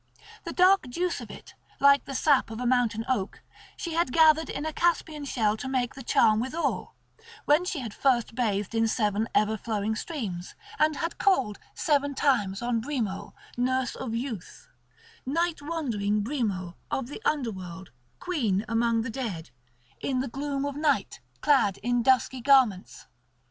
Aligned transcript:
The 0.45 0.51
dark 0.51 0.89
juice 0.89 1.21
of 1.21 1.29
it, 1.29 1.53
like 1.79 2.05
the 2.05 2.15
sap 2.15 2.49
of 2.49 2.59
a 2.59 2.65
mountain 2.65 3.05
oak, 3.07 3.43
she 3.77 3.93
had 3.93 4.11
gathered 4.11 4.49
in 4.49 4.65
a 4.65 4.73
Caspian 4.73 5.25
shell 5.25 5.55
to 5.57 5.67
make 5.69 5.93
the 5.93 6.01
charm 6.01 6.39
withal, 6.39 6.95
when 7.45 7.65
she 7.65 7.81
had 7.81 7.93
first 7.93 8.33
bathed 8.33 8.73
in 8.73 8.87
seven 8.87 9.29
ever 9.35 9.57
flowing 9.57 9.95
streams, 9.95 10.55
and 10.79 10.95
had 10.95 11.19
called 11.19 11.59
seven 11.75 12.15
times 12.15 12.63
on 12.63 12.81
Brimo, 12.81 13.35
nurse 13.55 13.93
of 13.93 14.15
youth, 14.15 14.67
night 15.23 15.61
wandering 15.61 16.23
Brimo, 16.23 16.77
of 16.89 17.05
the 17.05 17.21
underworld, 17.23 17.91
queen 18.19 18.65
among 18.67 19.03
the 19.03 19.11
dead,—in 19.11 20.19
the 20.19 20.27
gloom 20.27 20.65
of 20.65 20.75
night, 20.75 21.19
clad 21.41 21.77
in 21.83 22.01
dusky 22.01 22.41
garments. 22.41 23.05